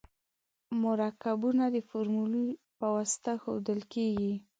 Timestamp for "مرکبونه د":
0.83-1.77